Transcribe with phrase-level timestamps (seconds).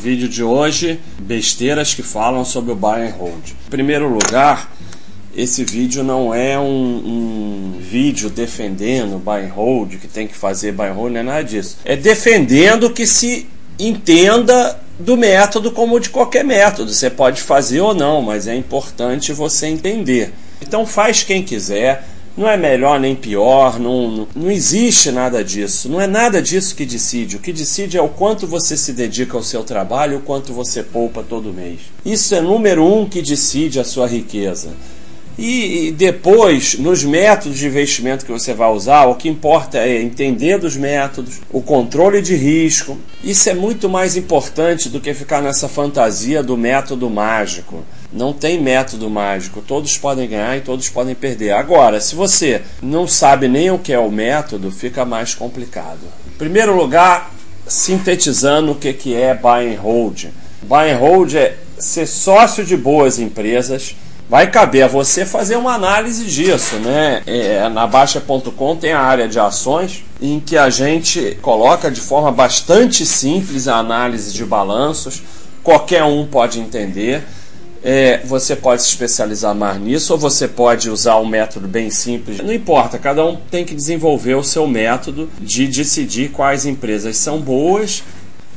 [0.00, 3.50] vídeo de hoje, besteiras que falam sobre o buy and hold.
[3.66, 4.72] Em primeiro lugar,
[5.36, 10.72] esse vídeo não é um, um vídeo defendendo buy and hold, que tem que fazer
[10.72, 11.76] buy and hold, não é nada disso.
[11.84, 13.46] É defendendo que se
[13.78, 16.92] entenda do método como de qualquer método.
[16.92, 20.32] Você pode fazer ou não, mas é importante você entender.
[20.60, 22.04] Então faz quem quiser
[22.40, 25.90] não é melhor nem pior, não, não, não, existe nada disso.
[25.90, 27.36] Não é nada disso que decide.
[27.36, 30.82] O que decide é o quanto você se dedica ao seu trabalho, o quanto você
[30.82, 31.80] poupa todo mês.
[32.02, 34.70] Isso é número um que decide a sua riqueza.
[35.38, 40.58] E depois, nos métodos de investimento que você vai usar, o que importa é entender
[40.58, 42.96] dos métodos, o controle de risco.
[43.22, 47.84] Isso é muito mais importante do que ficar nessa fantasia do método mágico.
[48.12, 51.52] Não tem método mágico, todos podem ganhar e todos podem perder.
[51.52, 56.00] Agora, se você não sabe nem o que é o método, fica mais complicado.
[56.26, 57.32] Em primeiro lugar,
[57.68, 60.24] sintetizando o que é buy and hold.
[60.62, 63.94] Buy and hold é ser sócio de boas empresas.
[64.28, 67.22] Vai caber a você fazer uma análise disso, né?
[67.26, 72.30] É, na Baixa.com tem a área de ações em que a gente coloca de forma
[72.30, 75.22] bastante simples a análise de balanços.
[75.62, 77.24] Qualquer um pode entender
[77.82, 82.38] é, você pode se especializar mais nisso ou você pode usar um método bem simples.
[82.38, 87.40] Não importa, cada um tem que desenvolver o seu método de decidir quais empresas são
[87.40, 88.02] boas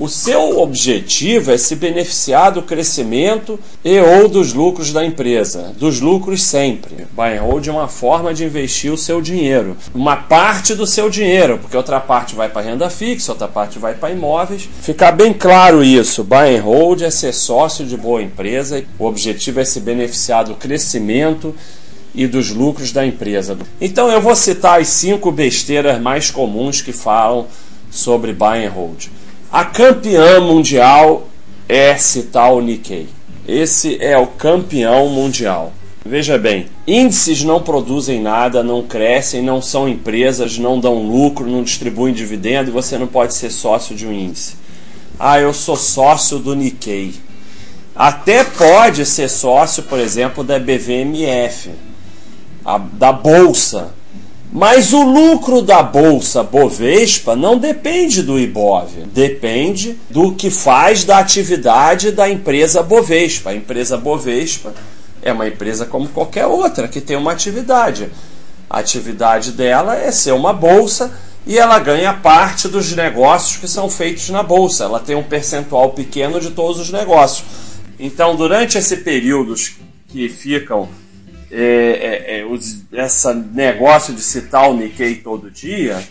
[0.00, 6.00] o seu objetivo é se beneficiar do crescimento e ou dos lucros da empresa, dos
[6.00, 7.06] lucros sempre.
[7.12, 11.10] Buy and hold é uma forma de investir o seu dinheiro, uma parte do seu
[11.10, 14.66] dinheiro, porque outra parte vai para renda fixa, outra parte vai para imóveis.
[14.80, 19.60] Ficar bem claro isso, buy and hold é ser sócio de boa empresa, o objetivo
[19.60, 21.54] é se beneficiar do crescimento
[22.14, 23.58] e dos lucros da empresa.
[23.78, 27.46] Então eu vou citar as cinco besteiras mais comuns que falam
[27.90, 29.19] sobre buy and hold.
[29.52, 31.26] A campeã mundial
[31.68, 31.96] é
[32.52, 33.08] o Nikkei.
[33.48, 35.72] Esse é o campeão mundial.
[36.06, 41.64] Veja bem, índices não produzem nada, não crescem, não são empresas, não dão lucro, não
[41.64, 44.54] distribuem dividendo e você não pode ser sócio de um índice.
[45.18, 47.14] Ah, eu sou sócio do Nikkei.
[47.96, 51.70] Até pode ser sócio, por exemplo, da BVMF,
[52.64, 53.92] a, da Bolsa,
[54.52, 61.18] mas o lucro da bolsa Bovespa não depende do Ibov, depende do que faz da
[61.18, 63.50] atividade da empresa Bovespa.
[63.50, 64.74] A empresa Bovespa
[65.22, 68.10] é uma empresa como qualquer outra que tem uma atividade.
[68.68, 71.12] A atividade dela é ser uma bolsa
[71.46, 74.84] e ela ganha parte dos negócios que são feitos na bolsa.
[74.84, 77.44] Ela tem um percentual pequeno de todos os negócios.
[77.98, 79.54] Então, durante esse período
[80.08, 80.88] que ficam
[81.50, 86.02] é, é, é, os, essa negócio de citar o Nikkei todo dia,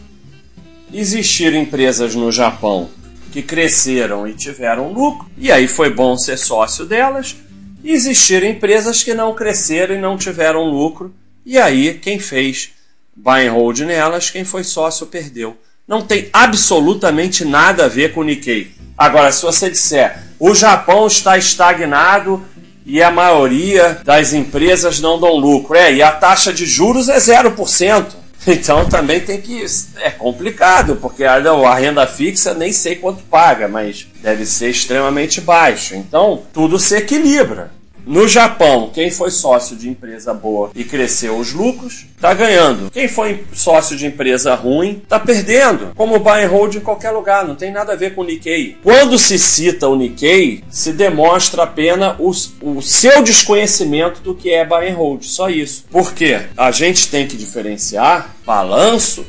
[0.94, 2.90] existiram empresas no Japão
[3.32, 7.36] que cresceram e tiveram lucro, e aí foi bom ser sócio delas.
[7.84, 11.14] E existiram empresas que não cresceram e não tiveram lucro,
[11.46, 12.72] e aí quem fez
[13.16, 15.56] buy and hold nelas, quem foi sócio perdeu.
[15.88, 18.72] Não tem absolutamente nada a ver com o Nikkei.
[18.98, 22.44] Agora, se você disser o Japão está estagnado
[22.90, 25.76] e a maioria das empresas não dão lucro.
[25.76, 28.06] É, e a taxa de juros é 0%.
[28.48, 29.66] Então também tem que.
[29.98, 35.42] É complicado, porque a, a renda fixa nem sei quanto paga, mas deve ser extremamente
[35.42, 35.94] baixo.
[35.94, 37.70] Então tudo se equilibra.
[38.10, 42.90] No Japão, quem foi sócio de empresa boa e cresceu os lucros, está ganhando.
[42.90, 45.92] Quem foi sócio de empresa ruim, está perdendo.
[45.96, 48.78] Como buy and hold em qualquer lugar, não tem nada a ver com o Nikkei.
[48.82, 52.32] Quando se cita o Nikkei, se demonstra apenas o,
[52.78, 55.22] o seu desconhecimento do que é buy and hold.
[55.22, 55.86] Só isso.
[55.92, 56.48] Por quê?
[56.58, 59.24] A gente tem que diferenciar balanço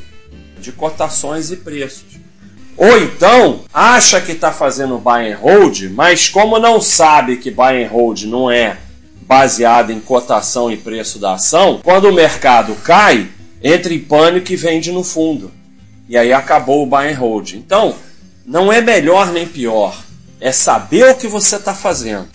[0.59, 2.10] de cotações e preços.
[2.81, 7.83] Ou então acha que está fazendo buy and hold, mas como não sabe que buy
[7.83, 8.75] and hold não é
[9.21, 13.27] baseado em cotação e preço da ação, quando o mercado cai,
[13.61, 15.51] entra em pânico e vende no fundo.
[16.09, 17.53] E aí acabou o buy and hold.
[17.53, 17.93] Então,
[18.43, 19.95] não é melhor nem pior,
[20.39, 22.29] é saber o que você está fazendo.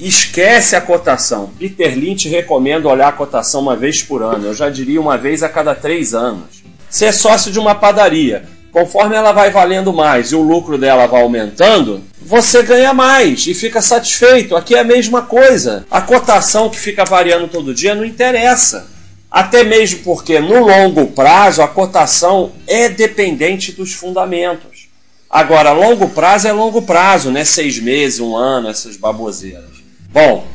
[0.00, 1.52] Esquece a cotação.
[1.60, 4.46] Peter Lynch recomenda olhar a cotação uma vez por ano.
[4.46, 6.64] Eu já diria uma vez a cada três anos.
[7.00, 11.22] É sócio de uma padaria conforme ela vai valendo mais e o lucro dela vai
[11.22, 14.56] aumentando, você ganha mais e fica satisfeito.
[14.56, 15.84] Aqui é a mesma coisa.
[15.90, 18.90] A cotação que fica variando todo dia não interessa.
[19.30, 24.88] Até mesmo porque no longo prazo a cotação é dependente dos fundamentos.
[25.28, 27.44] Agora, longo prazo é longo prazo, né?
[27.44, 29.82] Seis meses, um ano, essas baboseiras.
[30.10, 30.46] Bom,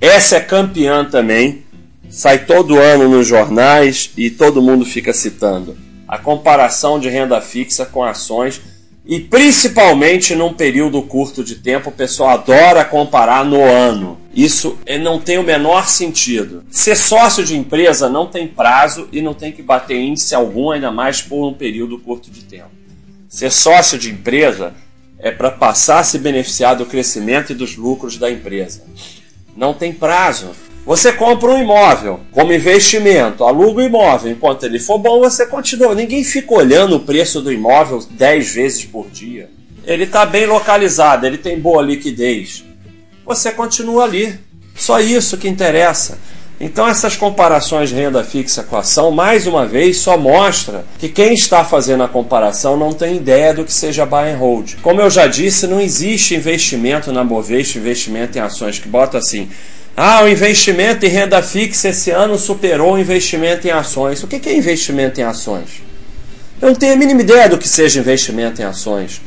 [0.00, 1.64] essa é campeã também.
[2.08, 7.86] Sai todo ano nos jornais e todo mundo fica citando a comparação de renda fixa
[7.86, 8.60] com ações
[9.06, 14.18] E principalmente num período curto de tempo, o pessoal adora comparar no ano.
[14.34, 16.64] Isso é, não tem o menor sentido.
[16.70, 20.90] Ser sócio de empresa não tem prazo e não tem que bater índice algum, ainda
[20.90, 22.70] mais por um período curto de tempo.
[23.28, 24.72] Ser sócio de empresa
[25.18, 28.84] é para passar a se beneficiar do crescimento e dos lucros da empresa.
[29.54, 30.50] Não tem prazo.
[30.86, 35.94] Você compra um imóvel como investimento, aluga o imóvel, enquanto ele for bom, você continua.
[35.94, 39.48] Ninguém fica olhando o preço do imóvel 10 vezes por dia.
[39.86, 42.64] Ele está bem localizado, ele tem boa liquidez.
[43.24, 44.38] Você continua ali.
[44.76, 46.18] Só isso que interessa.
[46.60, 51.34] Então essas comparações de renda fixa com ação, mais uma vez, só mostra que quem
[51.34, 54.74] está fazendo a comparação não tem ideia do que seja buy and hold.
[54.82, 59.48] Como eu já disse, não existe investimento na Bovespa, investimento em ações que bota assim,
[59.96, 64.22] ah, o investimento em renda fixa esse ano superou o investimento em ações.
[64.22, 65.82] O que é investimento em ações?
[66.60, 69.20] Eu não tenho a mínima ideia do que seja investimento em ações.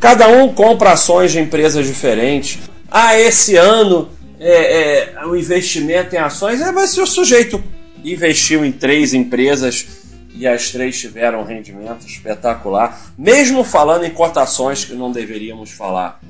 [0.00, 2.58] Cada um compra ações de empresas diferentes.
[2.90, 4.08] Ah, esse ano
[4.40, 7.62] é, é, o investimento em ações é, mas se o sujeito
[8.02, 9.86] investiu em três empresas
[10.34, 16.20] e as três tiveram rendimento espetacular, mesmo falando em cotações que não deveríamos falar.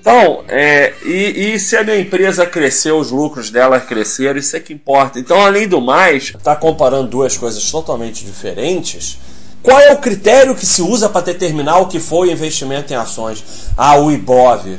[0.00, 4.60] Então, é, e, e, se a minha empresa cresceu, os lucros dela cresceram, isso é
[4.60, 5.18] que importa.
[5.18, 9.18] Então, além do mais, está comparando duas coisas totalmente diferentes.
[9.62, 12.96] Qual é o critério que se usa para determinar o que foi o investimento em
[12.96, 13.44] ações?
[13.76, 14.78] Ah, o IBOV.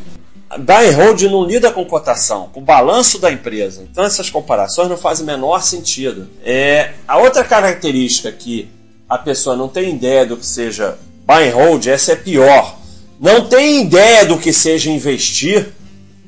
[0.60, 3.81] Buy and hold não lida com cotação, com o balanço da empresa.
[3.89, 6.27] Então essas comparações não fazem o menor sentido.
[6.44, 8.69] É, a outra característica que
[9.10, 12.82] a pessoa não tem ideia do que seja buy and hold, essa é pior
[13.19, 15.74] não tem ideia do que seja investir,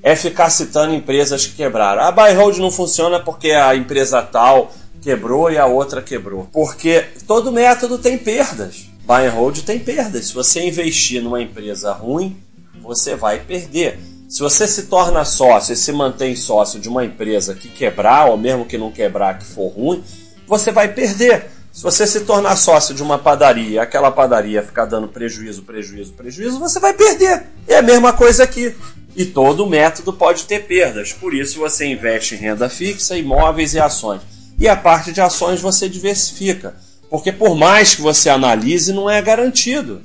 [0.02, 2.04] é ficar citando empresas que quebraram.
[2.04, 4.72] A buy hold não funciona porque a empresa tal
[5.02, 6.48] quebrou e a outra quebrou.
[6.54, 8.86] Porque todo método tem perdas.
[9.04, 10.28] Buy and hold tem perdas.
[10.28, 12.38] Se você investir numa empresa ruim,
[12.82, 14.00] você vai perder.
[14.28, 18.38] Se você se torna sócio e se mantém sócio de uma empresa que quebrar, ou
[18.38, 20.04] mesmo que não quebrar, que for ruim,
[20.48, 21.46] você vai perder.
[21.76, 26.58] Se você se tornar sócio de uma padaria aquela padaria ficar dando prejuízo, prejuízo, prejuízo,
[26.58, 27.48] você vai perder.
[27.68, 28.74] É a mesma coisa aqui.
[29.14, 31.12] E todo método pode ter perdas.
[31.12, 34.22] Por isso você investe em renda fixa, imóveis e ações.
[34.58, 36.78] E a parte de ações você diversifica.
[37.10, 40.02] Porque por mais que você analise, não é garantido.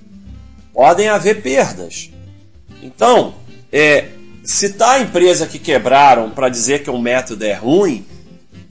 [0.75, 2.11] Podem haver perdas.
[2.83, 3.37] Então,
[3.73, 4.09] é,
[4.43, 8.05] citar a empresa que quebraram para dizer que um método é ruim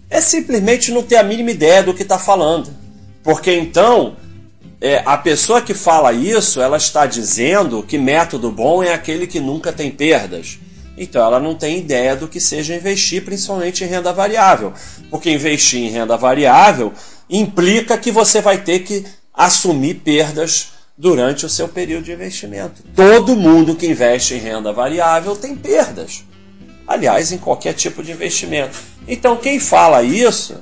[0.10, 2.88] é simplesmente não ter a mínima ideia do que está falando.
[3.24, 4.16] Porque então
[4.81, 9.39] é, a pessoa que fala isso, ela está dizendo que método bom é aquele que
[9.39, 10.57] nunca tem perdas.
[10.98, 14.74] Então ela não tem ideia do que seja investir, principalmente em renda variável.
[15.10, 16.94] Porque investir em renda variável
[17.30, 22.83] implica que você vai ter que assumir perdas durante o seu período de investimento.
[22.95, 26.25] Todo mundo que investe em renda variável tem perdas.
[26.88, 28.77] Aliás, em qualquer tipo de investimento.
[29.07, 30.62] Então quem fala isso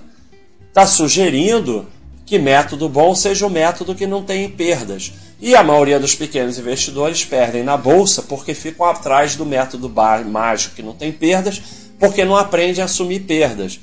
[0.69, 1.88] está sugerindo
[2.27, 5.13] que método bom seja o método que não tem perdas.
[5.39, 9.89] E a maioria dos pequenos investidores perdem na bolsa porque ficam atrás do método
[10.29, 11.62] mágico que não tem perdas,
[11.97, 13.79] porque não aprendem a assumir perdas.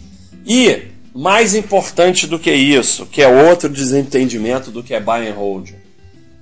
[0.46, 5.35] E mais importante do que isso, que é outro desentendimento do que é buy and
[5.35, 5.70] hold.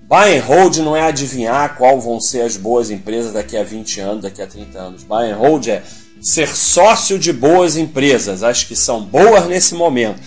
[0.08, 4.00] Buy and hold não é adivinhar qual vão ser as boas empresas daqui a 20
[4.00, 5.04] anos, daqui a 30 anos.
[5.04, 5.82] Buy and hold é
[6.20, 10.20] ser sócio de boas empresas, as que são boas nesse momento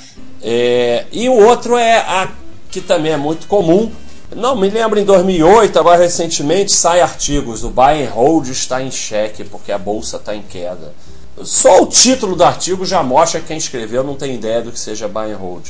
[0.48, 2.30] é, e o outro é a
[2.70, 3.92] que também é muito comum.
[4.36, 8.92] Não me lembro em 2008, agora recentemente sai artigos: o buy and hold está em
[8.92, 10.94] xeque porque a bolsa está em queda.
[11.42, 14.80] Só o título do artigo já mostra que quem escreveu não tem ideia do que
[14.80, 15.66] seja buy and hold.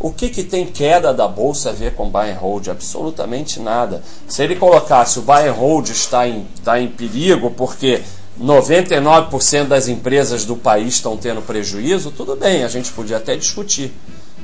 [0.00, 2.68] O que, que tem queda da bolsa a ver com buy and hold?
[2.68, 4.02] Absolutamente nada.
[4.26, 8.02] Se ele colocasse o buy and hold está em, está em perigo porque
[8.42, 13.92] 99% das empresas do país estão tendo prejuízo, tudo bem, a gente podia até discutir.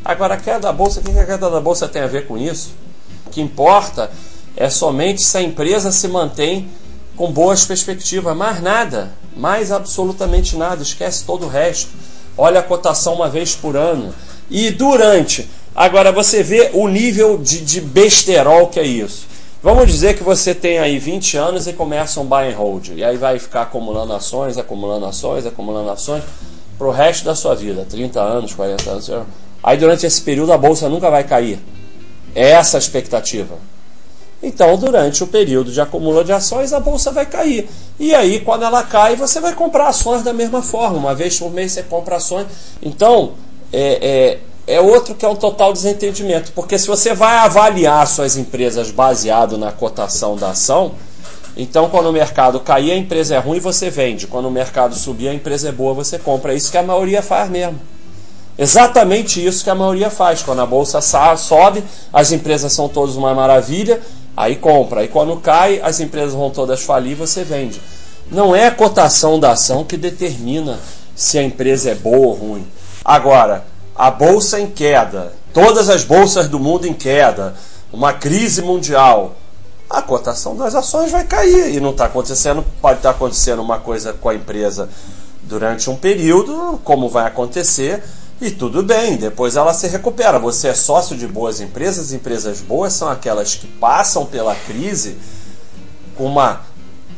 [0.05, 2.37] Agora, a queda da bolsa, o que a queda da bolsa tem a ver com
[2.37, 2.73] isso?
[3.27, 4.11] O que importa
[4.57, 6.69] é somente se a empresa se mantém
[7.17, 11.91] com boas perspectivas, mais nada, mais absolutamente nada, esquece todo o resto.
[12.37, 14.15] Olha a cotação uma vez por ano.
[14.51, 15.49] E durante.
[15.75, 19.27] Agora você vê o nível de, de besterol que é isso.
[19.63, 22.89] Vamos dizer que você tem aí 20 anos e começa um buy and hold.
[22.97, 26.25] E aí vai ficar acumulando ações, acumulando ações, acumulando ações
[26.77, 27.87] para o resto da sua vida.
[27.89, 29.11] 30 anos, 40 anos.
[29.63, 31.59] Aí durante esse período a bolsa nunca vai cair.
[32.35, 33.57] É essa a expectativa.
[34.43, 37.69] Então, durante o período de acúmulo de ações, a bolsa vai cair.
[37.99, 40.99] E aí, quando ela cai, você vai comprar ações da mesma forma.
[40.99, 42.49] Uma vez por mês você compra ações.
[42.83, 43.35] Então,
[43.73, 48.37] é, é, é outro que é um total desentendimento, porque se você vai avaliar suas
[48.37, 50.93] empresas baseado na cotação da ação,
[51.57, 55.29] então quando o mercado cair a empresa é ruim você vende, quando o mercado subir
[55.29, 56.53] a empresa é boa você compra.
[56.53, 57.79] É isso que a maioria faz mesmo.
[58.63, 60.41] Exatamente isso que a maioria faz.
[60.41, 61.01] Quando a bolsa
[61.37, 64.01] sobe, as empresas são todas uma maravilha,
[64.37, 65.01] aí compra.
[65.01, 67.83] Aí quando cai, as empresas vão todas falir, você vende.
[68.31, 70.79] Não é a cotação da ação que determina
[71.13, 72.65] se a empresa é boa ou ruim.
[73.05, 73.65] Agora,
[73.97, 77.57] a bolsa em queda, todas as bolsas do mundo em queda,
[77.93, 79.35] uma crise mundial,
[79.91, 82.65] a cotação das ações vai cair e não está acontecendo.
[82.81, 84.89] Pode estar tá acontecendo uma coisa com a empresa
[85.43, 88.05] durante um período, como vai acontecer,
[88.41, 90.39] e tudo bem, depois ela se recupera.
[90.39, 95.17] Você é sócio de boas empresas, empresas boas são aquelas que passam pela crise
[96.17, 96.63] com uma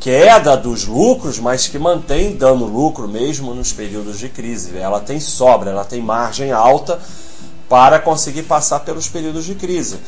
[0.00, 4.76] queda dos lucros, mas que mantém dando lucro mesmo nos períodos de crise.
[4.76, 7.00] Ela tem sobra, ela tem margem alta
[7.68, 9.98] para conseguir passar pelos períodos de crise.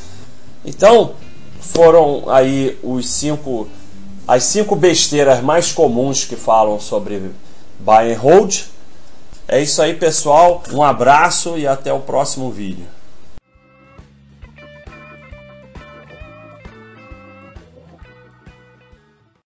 [0.65, 1.15] Então,
[1.61, 3.69] foram aí os cinco
[4.29, 7.31] as cinco besteiras mais comuns que falam sobre
[7.79, 8.65] buy and hold.
[9.49, 10.63] É isso aí, pessoal.
[10.73, 12.96] Um abraço e até o próximo vídeo.